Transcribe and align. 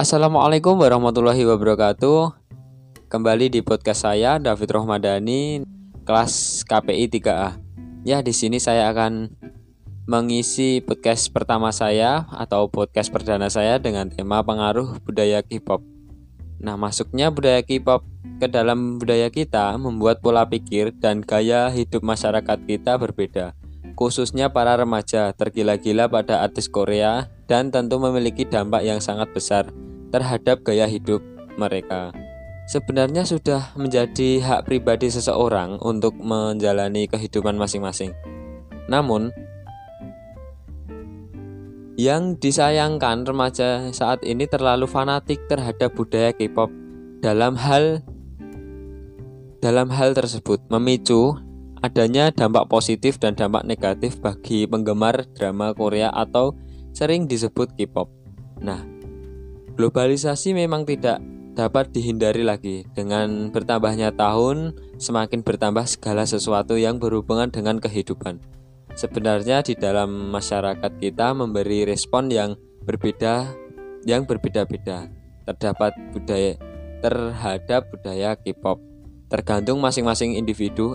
Assalamualaikum 0.00 0.80
warahmatullahi 0.80 1.44
wabarakatuh. 1.44 2.32
Kembali 3.12 3.52
di 3.52 3.60
podcast 3.60 4.08
saya 4.08 4.40
David 4.40 4.72
Rohmadani 4.72 5.68
kelas 6.08 6.64
KPI 6.64 7.12
3A. 7.12 7.60
Ya, 8.00 8.24
di 8.24 8.32
sini 8.32 8.56
saya 8.56 8.88
akan 8.88 9.36
mengisi 10.08 10.80
podcast 10.80 11.28
pertama 11.28 11.68
saya 11.76 12.24
atau 12.32 12.72
podcast 12.72 13.12
perdana 13.12 13.52
saya 13.52 13.76
dengan 13.76 14.08
tema 14.08 14.40
pengaruh 14.40 14.96
budaya 15.04 15.44
K-pop. 15.44 15.84
Nah, 16.56 16.80
masuknya 16.80 17.28
budaya 17.28 17.60
K-pop 17.60 18.00
ke 18.40 18.48
dalam 18.48 18.96
budaya 18.96 19.28
kita 19.28 19.76
membuat 19.76 20.24
pola 20.24 20.48
pikir 20.48 20.96
dan 20.96 21.20
gaya 21.20 21.68
hidup 21.68 22.00
masyarakat 22.00 22.58
kita 22.64 22.96
berbeda 22.96 23.52
khususnya 23.92 24.50
para 24.50 24.74
remaja 24.74 25.30
tergila-gila 25.36 26.08
pada 26.08 26.42
artis 26.42 26.66
Korea 26.66 27.28
dan 27.52 27.68
tentu 27.68 28.00
memiliki 28.00 28.48
dampak 28.48 28.80
yang 28.80 28.96
sangat 28.96 29.28
besar 29.36 29.68
terhadap 30.08 30.64
gaya 30.64 30.88
hidup 30.88 31.20
mereka. 31.60 32.08
Sebenarnya 32.64 33.28
sudah 33.28 33.76
menjadi 33.76 34.40
hak 34.40 34.64
pribadi 34.64 35.12
seseorang 35.12 35.76
untuk 35.84 36.16
menjalani 36.16 37.04
kehidupan 37.04 37.60
masing-masing. 37.60 38.16
Namun, 38.88 39.36
yang 42.00 42.40
disayangkan 42.40 43.28
remaja 43.28 43.92
saat 43.92 44.24
ini 44.24 44.48
terlalu 44.48 44.88
fanatik 44.88 45.44
terhadap 45.52 45.92
budaya 45.92 46.32
K-pop 46.32 46.72
dalam 47.20 47.52
hal 47.60 48.00
dalam 49.60 49.92
hal 49.92 50.16
tersebut 50.16 50.64
memicu 50.72 51.36
adanya 51.84 52.32
dampak 52.32 52.64
positif 52.72 53.20
dan 53.20 53.36
dampak 53.36 53.68
negatif 53.68 54.16
bagi 54.24 54.64
penggemar 54.64 55.28
drama 55.36 55.76
Korea 55.76 56.08
atau 56.08 56.56
sering 56.92 57.28
disebut 57.28 57.74
K-pop. 57.76 58.08
Nah, 58.62 58.80
globalisasi 59.74 60.54
memang 60.54 60.86
tidak 60.86 61.18
dapat 61.52 61.92
dihindari 61.92 62.44
lagi. 62.44 62.88
Dengan 62.96 63.52
bertambahnya 63.52 64.16
tahun, 64.16 64.76
semakin 64.96 65.44
bertambah 65.44 65.84
segala 65.84 66.24
sesuatu 66.24 66.76
yang 66.80 66.96
berhubungan 66.96 67.52
dengan 67.52 67.76
kehidupan. 67.80 68.40
Sebenarnya 68.92 69.64
di 69.64 69.72
dalam 69.72 70.28
masyarakat 70.28 71.00
kita 71.00 71.32
memberi 71.32 71.88
respon 71.88 72.28
yang 72.28 72.56
berbeda 72.84 73.48
yang 74.04 74.26
berbeda-beda 74.26 75.08
terdapat 75.46 75.94
budaya 76.12 76.58
terhadap 77.00 77.88
budaya 77.88 78.36
K-pop. 78.36 78.78
Tergantung 79.32 79.80
masing-masing 79.80 80.36
individu 80.36 80.94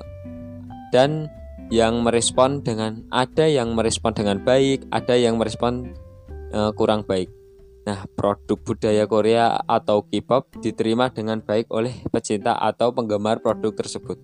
dan 0.93 1.27
yang 1.67 1.99
merespon 2.03 2.63
dengan 2.63 3.03
ada 3.11 3.45
yang 3.47 3.75
merespon 3.75 4.15
dengan 4.15 4.39
baik, 4.39 4.87
ada 4.91 5.15
yang 5.19 5.35
merespon 5.35 5.91
uh, 6.55 6.71
kurang 6.75 7.03
baik. 7.03 7.27
Nah, 7.87 8.03
produk 8.19 8.59
budaya 8.59 9.07
Korea 9.07 9.63
atau 9.63 10.03
K-pop 10.03 10.59
diterima 10.59 11.07
dengan 11.07 11.39
baik 11.39 11.71
oleh 11.71 12.03
pecinta 12.11 12.59
atau 12.59 12.91
penggemar 12.91 13.39
produk 13.39 13.71
tersebut. 13.71 14.19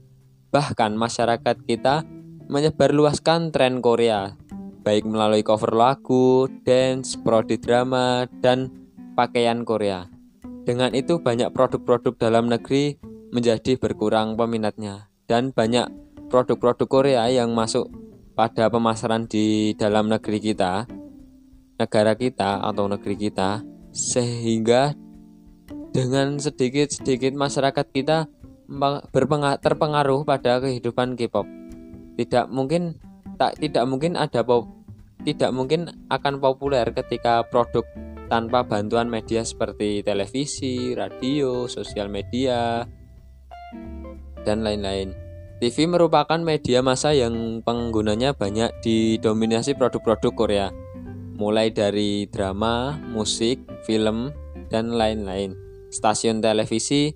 Bahkan 0.51 0.99
masyarakat 0.99 1.63
kita 1.63 2.03
menyebarluaskan 2.51 3.55
tren 3.55 3.79
Korea, 3.79 4.35
baik 4.83 5.07
melalui 5.07 5.47
cover 5.47 5.71
lagu, 5.71 6.51
dance, 6.67 7.15
prodi 7.15 7.55
drama, 7.55 8.27
dan 8.43 8.67
pakaian 9.15 9.63
Korea. 9.63 10.11
Dengan 10.67 10.91
itu 10.91 11.23
banyak 11.23 11.55
produk-produk 11.55 12.19
dalam 12.19 12.51
negeri 12.51 12.99
menjadi 13.31 13.79
berkurang 13.79 14.35
peminatnya 14.35 15.07
dan 15.27 15.55
banyak 15.55 15.87
produk-produk 16.33 16.89
Korea 16.89 17.29
yang 17.29 17.53
masuk 17.53 17.93
pada 18.33 18.65
pemasaran 18.65 19.29
di 19.29 19.77
dalam 19.77 20.09
negeri 20.09 20.41
kita, 20.41 20.89
negara 21.77 22.17
kita 22.17 22.57
atau 22.65 22.89
negeri 22.89 23.29
kita, 23.29 23.61
sehingga 23.93 24.97
dengan 25.93 26.41
sedikit-sedikit 26.41 27.37
masyarakat 27.37 27.85
kita 27.93 28.25
terpengaruh 29.61 30.25
pada 30.25 30.57
kehidupan 30.57 31.13
K-pop. 31.13 31.45
Tidak 32.17 32.49
mungkin 32.49 32.97
tak 33.37 33.61
tidak 33.61 33.85
mungkin 33.85 34.17
ada 34.17 34.41
pop, 34.41 34.65
tidak 35.21 35.53
mungkin 35.53 35.93
akan 36.09 36.41
populer 36.41 36.89
ketika 36.97 37.45
produk 37.45 37.85
tanpa 38.25 38.65
bantuan 38.65 39.05
media 39.05 39.45
seperti 39.45 40.01
televisi, 40.01 40.97
radio, 40.97 41.69
sosial 41.69 42.09
media, 42.09 42.89
dan 44.41 44.65
lain-lain. 44.65 45.22
TV 45.63 45.87
merupakan 45.87 46.35
media 46.43 46.83
massa 46.83 47.15
yang 47.15 47.63
penggunanya 47.63 48.35
banyak 48.35 48.67
didominasi 48.83 49.79
produk-produk 49.79 50.35
Korea, 50.35 50.67
mulai 51.39 51.71
dari 51.71 52.27
drama, 52.27 52.99
musik, 53.07 53.63
film, 53.87 54.35
dan 54.67 54.91
lain-lain. 54.91 55.55
Stasiun 55.87 56.43
televisi 56.43 57.15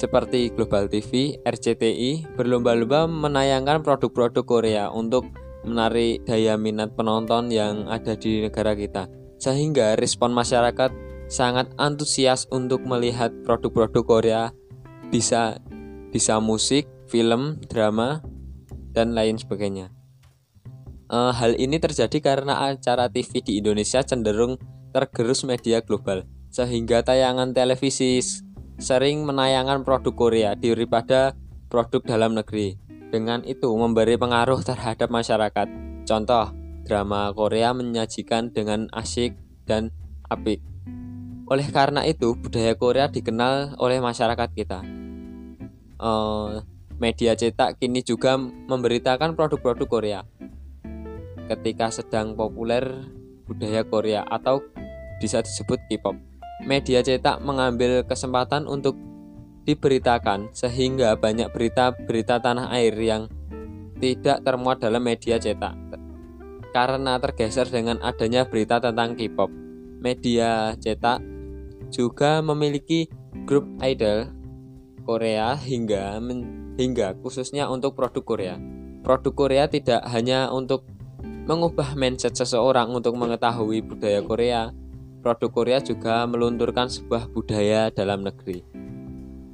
seperti 0.00 0.56
Global 0.56 0.88
TV, 0.88 1.36
RCTI 1.44 2.32
berlomba-lomba 2.32 3.04
menayangkan 3.04 3.84
produk-produk 3.84 4.44
Korea 4.48 4.88
untuk 4.88 5.28
menarik 5.68 6.24
daya 6.24 6.56
minat 6.56 6.96
penonton 6.96 7.52
yang 7.52 7.92
ada 7.92 8.16
di 8.16 8.40
negara 8.40 8.72
kita. 8.72 9.04
Sehingga 9.36 10.00
respon 10.00 10.32
masyarakat 10.32 10.96
sangat 11.28 11.68
antusias 11.76 12.48
untuk 12.48 12.88
melihat 12.88 13.36
produk-produk 13.44 14.00
Korea 14.00 14.42
bisa 15.12 15.60
bisa 16.08 16.40
musik, 16.40 16.88
film, 17.06 17.58
drama, 17.66 18.22
dan 18.94 19.12
lain 19.12 19.36
sebagainya. 19.36 19.92
Uh, 21.06 21.30
hal 21.30 21.54
ini 21.54 21.78
terjadi 21.78 22.18
karena 22.18 22.66
acara 22.66 23.06
TV 23.06 23.38
di 23.38 23.62
Indonesia 23.62 24.02
cenderung 24.02 24.58
tergerus 24.90 25.46
media 25.46 25.78
global, 25.84 26.26
sehingga 26.50 27.06
tayangan 27.06 27.54
televisi 27.54 28.18
sering 28.76 29.22
menayangkan 29.22 29.86
produk 29.86 30.14
Korea 30.16 30.50
daripada 30.58 31.36
produk 31.70 32.02
dalam 32.02 32.34
negeri. 32.34 32.74
Dengan 33.06 33.46
itu 33.46 33.70
memberi 33.70 34.18
pengaruh 34.18 34.66
terhadap 34.66 35.06
masyarakat. 35.08 35.68
Contoh, 36.02 36.50
drama 36.82 37.30
Korea 37.30 37.70
menyajikan 37.70 38.50
dengan 38.50 38.90
asyik 38.90 39.38
dan 39.62 39.94
apik. 40.26 40.58
Oleh 41.46 41.70
karena 41.70 42.02
itu, 42.02 42.34
budaya 42.34 42.74
Korea 42.74 43.06
dikenal 43.06 43.78
oleh 43.78 44.02
masyarakat 44.02 44.50
kita. 44.58 44.82
Uh, 46.02 46.66
media 46.96 47.36
cetak 47.36 47.76
kini 47.76 48.00
juga 48.00 48.40
memberitakan 48.40 49.36
produk-produk 49.36 49.88
Korea. 49.88 50.20
Ketika 51.46 51.92
sedang 51.92 52.34
populer 52.34 52.82
budaya 53.46 53.86
Korea 53.86 54.26
atau 54.26 54.64
bisa 55.20 55.44
disebut 55.44 55.78
K-pop, 55.86 56.16
media 56.64 57.04
cetak 57.04 57.38
mengambil 57.44 58.02
kesempatan 58.02 58.64
untuk 58.66 58.96
diberitakan 59.68 60.50
sehingga 60.56 61.14
banyak 61.18 61.52
berita-berita 61.52 62.40
tanah 62.40 62.72
air 62.74 62.94
yang 62.96 63.28
tidak 64.00 64.42
termuat 64.42 64.80
dalam 64.80 65.02
media 65.04 65.36
cetak. 65.36 65.74
Karena 66.72 67.16
tergeser 67.16 67.68
dengan 67.68 68.00
adanya 68.04 68.44
berita 68.44 68.80
tentang 68.80 69.16
K-pop, 69.16 69.48
media 70.00 70.76
cetak 70.76 71.20
juga 71.92 72.42
memiliki 72.42 73.08
grup 73.46 73.64
idol 73.80 74.28
Korea 75.06 75.54
hingga 75.54 76.18
hingga 76.76 77.16
khususnya 77.24 77.68
untuk 77.72 77.96
produk 77.96 78.22
Korea. 78.22 78.56
Produk 79.02 79.32
Korea 79.32 79.64
tidak 79.68 80.04
hanya 80.08 80.52
untuk 80.52 80.84
mengubah 81.46 81.94
mindset 81.96 82.36
seseorang 82.36 82.90
untuk 82.92 83.16
mengetahui 83.16 83.80
budaya 83.80 84.20
Korea, 84.20 84.74
produk 85.24 85.50
Korea 85.50 85.78
juga 85.80 86.26
melunturkan 86.26 86.90
sebuah 86.90 87.32
budaya 87.32 87.88
dalam 87.90 88.26
negeri. 88.26 88.62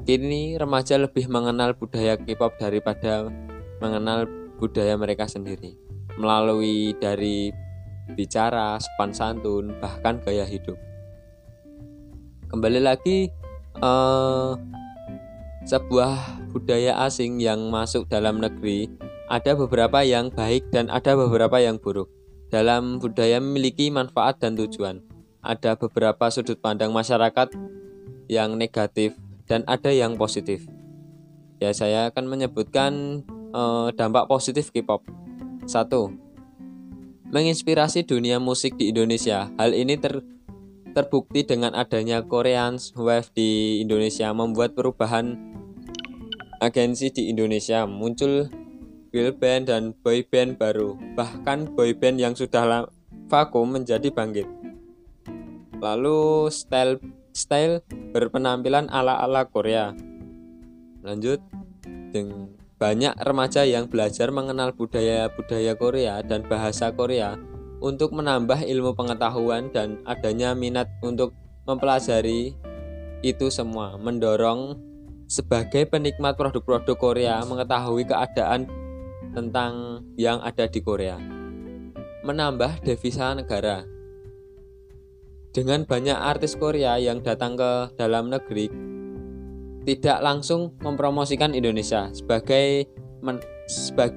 Kini 0.03 0.59
remaja 0.59 0.99
lebih 0.99 1.31
mengenal 1.31 1.78
budaya 1.78 2.19
K-pop 2.19 2.59
daripada 2.59 3.31
mengenal 3.78 4.27
budaya 4.59 4.99
mereka 4.99 5.31
sendiri 5.31 5.78
melalui 6.19 6.93
dari 6.99 7.54
bicara, 8.12 8.77
sopan 8.83 9.15
santun, 9.15 9.78
bahkan 9.78 10.19
gaya 10.21 10.45
hidup. 10.45 10.77
Kembali 12.51 12.80
lagi, 12.83 13.33
uh, 13.80 14.59
sebuah 15.65 16.41
budaya 16.53 17.01
asing 17.09 17.41
yang 17.41 17.72
masuk 17.72 18.07
dalam 18.13 18.39
negeri, 18.39 18.93
ada 19.33 19.57
beberapa 19.57 20.04
yang 20.04 20.28
baik 20.28 20.69
dan 20.69 20.93
ada 20.93 21.16
beberapa 21.16 21.57
yang 21.57 21.81
buruk. 21.81 22.13
Dalam 22.53 23.01
budaya 23.01 23.41
memiliki 23.41 23.89
manfaat 23.89 24.37
dan 24.37 24.54
tujuan. 24.60 25.01
Ada 25.41 25.75
beberapa 25.81 26.28
sudut 26.28 26.60
pandang 26.60 26.93
masyarakat 26.93 27.57
yang 28.28 28.60
negatif 28.60 29.16
dan 29.49 29.65
ada 29.65 29.89
yang 29.89 30.21
positif. 30.21 30.69
Ya, 31.59 31.72
saya 31.72 32.13
akan 32.13 32.28
menyebutkan 32.28 33.25
eh, 33.51 33.89
dampak 33.97 34.28
positif 34.28 34.69
K-pop. 34.71 35.03
Satu, 35.65 36.13
menginspirasi 37.33 38.05
dunia 38.05 38.37
musik 38.37 38.77
di 38.77 38.93
Indonesia. 38.93 39.48
Hal 39.57 39.72
ini 39.72 39.97
ter 39.97 40.21
terbukti 40.93 41.43
dengan 41.48 41.72
adanya 41.72 42.21
Korean 42.21 42.77
Wave 42.95 43.33
di 43.33 43.81
Indonesia 43.81 44.28
membuat 44.37 44.77
perubahan 44.77 45.52
agensi 46.62 47.10
di 47.10 47.26
Indonesia 47.26 47.82
muncul 47.91 48.47
girl 49.10 49.34
band 49.34 49.66
dan 49.66 49.91
boy 50.06 50.22
band 50.22 50.54
baru 50.62 50.94
bahkan 51.18 51.66
boy 51.66 51.91
band 51.98 52.22
yang 52.22 52.38
sudah 52.38 52.86
vakum 53.26 53.74
menjadi 53.74 54.14
bangkit 54.14 54.47
lalu 55.82 56.47
style 56.54 57.03
style 57.34 57.80
berpenampilan 58.12 58.86
ala-ala 58.92 59.48
Korea. 59.48 59.97
Lanjut, 61.03 61.41
dengan 62.14 62.54
banyak 62.78 63.18
remaja 63.18 63.66
yang 63.66 63.88
belajar 63.88 64.30
mengenal 64.30 64.76
budaya-budaya 64.76 65.74
Korea 65.74 66.14
dan 66.22 66.47
bahasa 66.47 66.94
Korea 66.94 67.34
untuk 67.82 68.14
menambah 68.14 68.62
ilmu 68.62 68.94
pengetahuan 68.94 69.74
dan 69.74 69.98
adanya 70.06 70.54
minat 70.54 70.86
untuk 71.03 71.34
mempelajari 71.66 72.54
itu 73.22 73.47
semua 73.50 73.98
mendorong 73.98 74.78
sebagai 75.33 75.89
penikmat 75.89 76.37
produk-produk 76.37 76.93
Korea 77.01 77.41
mengetahui 77.49 78.05
keadaan 78.05 78.69
tentang 79.33 80.05
yang 80.21 80.45
ada 80.45 80.69
di 80.69 80.84
Korea. 80.84 81.17
Menambah 82.21 82.84
devisa 82.84 83.33
negara. 83.33 83.89
Dengan 85.57 85.89
banyak 85.89 86.17
artis 86.17 86.53
Korea 86.53 87.01
yang 87.01 87.25
datang 87.25 87.57
ke 87.57 87.97
dalam 87.97 88.29
negeri, 88.29 88.69
tidak 89.89 90.21
langsung 90.21 90.77
mempromosikan 90.84 91.57
Indonesia 91.57 92.13
sebagai 92.13 92.89
men, 93.25 93.41
seba, 93.69 94.13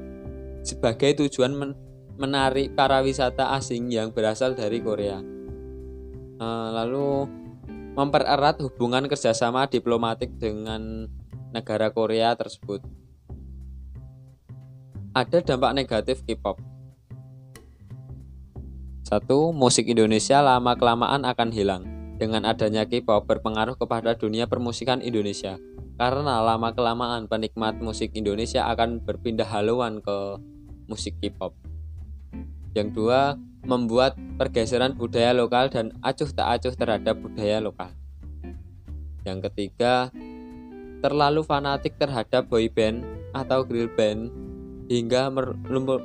sebagai 0.67 1.23
tujuan 1.23 1.55
men, 1.55 1.71
menarik 2.19 2.75
para 2.75 2.99
wisata 2.99 3.55
asing 3.55 3.87
yang 3.87 4.11
berasal 4.11 4.51
dari 4.51 4.83
Korea. 4.83 5.19
Uh, 6.35 6.69
lalu 6.75 7.27
mempererat 7.95 8.59
hubungan 8.59 9.07
kerjasama 9.07 9.71
diplomatik 9.71 10.35
dengan 10.35 11.07
negara 11.55 11.87
Korea 11.95 12.35
tersebut. 12.35 12.83
Ada 15.15 15.39
dampak 15.39 15.71
negatif 15.71 16.19
K-pop. 16.27 16.59
Satu, 19.07 19.55
musik 19.55 19.87
Indonesia 19.87 20.43
lama-kelamaan 20.43 21.23
akan 21.23 21.49
hilang. 21.55 21.83
Dengan 22.19 22.43
adanya 22.43 22.83
K-pop 22.83 23.23
berpengaruh 23.23 23.79
kepada 23.79 24.11
dunia 24.19 24.43
permusikan 24.43 24.99
Indonesia. 24.99 25.55
Karena 25.95 26.43
lama-kelamaan 26.43 27.31
penikmat 27.31 27.79
musik 27.79 28.11
Indonesia 28.11 28.67
akan 28.67 28.99
berpindah 29.07 29.47
haluan 29.47 30.03
ke 30.03 30.35
musik 30.91 31.15
K-pop. 31.23 31.55
Yang 32.75 32.91
dua, 32.91 33.39
membuat 33.65 34.15
pergeseran 34.37 34.95
budaya 34.95 35.33
lokal 35.33 35.67
dan 35.73 35.91
acuh 36.05 36.29
tak 36.29 36.61
acuh 36.61 36.73
terhadap 36.73 37.17
budaya 37.19 37.59
lokal. 37.59 37.91
Yang 39.25 39.49
ketiga, 39.49 40.13
terlalu 41.01 41.41
fanatik 41.41 41.97
terhadap 41.97 42.45
boy 42.45 42.69
band 42.69 43.01
atau 43.33 43.65
girl 43.65 43.89
band 43.93 44.29
hingga 44.85 45.33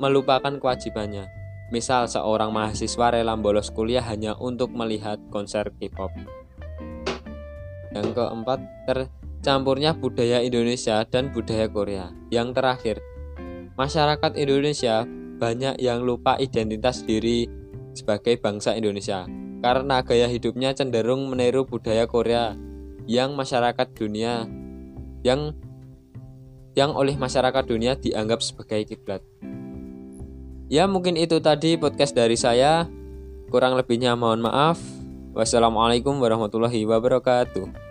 melupakan 0.01 0.57
kewajibannya. 0.57 1.29
Misal 1.71 2.11
seorang 2.11 2.51
mahasiswa 2.51 3.15
rela 3.15 3.39
bolos 3.39 3.71
kuliah 3.71 4.03
hanya 4.03 4.35
untuk 4.35 4.75
melihat 4.75 5.23
konser 5.31 5.71
K-pop. 5.79 6.11
Yang 7.95 8.09
keempat, 8.17 8.59
tercampurnya 8.91 9.95
budaya 9.95 10.43
Indonesia 10.43 11.07
dan 11.07 11.31
budaya 11.31 11.71
Korea. 11.71 12.11
Yang 12.33 12.49
terakhir, 12.59 12.97
masyarakat 13.79 14.33
Indonesia 14.35 15.07
banyak 15.41 15.81
yang 15.81 16.05
lupa 16.05 16.37
identitas 16.37 17.01
diri 17.01 17.49
sebagai 17.97 18.37
bangsa 18.37 18.77
Indonesia 18.77 19.25
karena 19.65 20.05
gaya 20.05 20.29
hidupnya 20.29 20.77
cenderung 20.77 21.33
meniru 21.33 21.65
budaya 21.65 22.05
Korea 22.05 22.53
yang 23.09 23.33
masyarakat 23.33 23.89
dunia 23.97 24.45
yang 25.25 25.57
yang 26.79 26.95
oleh 26.95 27.19
masyarakat 27.19 27.65
dunia 27.67 27.99
dianggap 27.99 28.41
sebagai 28.41 28.87
kiblat. 28.87 29.21
Ya 30.71 30.87
mungkin 30.87 31.19
itu 31.19 31.43
tadi 31.43 31.75
podcast 31.75 32.15
dari 32.15 32.39
saya. 32.39 32.87
Kurang 33.51 33.75
lebihnya 33.75 34.15
mohon 34.15 34.47
maaf. 34.47 34.79
Wassalamualaikum 35.35 36.23
warahmatullahi 36.23 36.87
wabarakatuh. 36.87 37.90